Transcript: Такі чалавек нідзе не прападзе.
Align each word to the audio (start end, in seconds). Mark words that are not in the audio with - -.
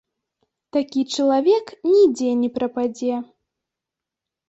Такі 0.77 1.01
чалавек 1.17 1.65
нідзе 1.91 2.33
не 2.43 2.53
прападзе. 2.59 3.15